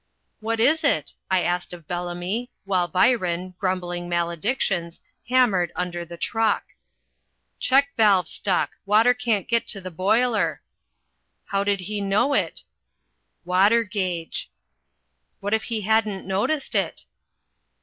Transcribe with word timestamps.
"What 0.39 0.59
is 0.59 0.83
it?" 0.83 1.13
I 1.29 1.43
asked 1.43 1.73
of 1.73 1.87
Bellamy, 1.87 2.49
while 2.65 2.87
Byron, 2.87 3.53
grumbling 3.59 4.09
maledictions, 4.09 4.99
hammered 5.29 5.71
under 5.75 6.03
the 6.05 6.17
truck. 6.17 6.63
"Check 7.59 7.89
valve 7.97 8.27
stuck; 8.27 8.71
water 8.87 9.13
can't 9.13 9.47
get 9.47 9.61
into 9.61 9.79
the 9.79 9.91
boiler." 9.91 10.63
"How 11.45 11.63
did 11.63 11.81
he 11.81 12.01
know 12.01 12.33
it?" 12.33 12.63
"Water 13.45 13.83
gage." 13.83 14.49
"What 15.39 15.53
if 15.53 15.65
he 15.65 15.81
hadn't 15.81 16.25
noticed 16.25 16.73
it?" 16.73 17.05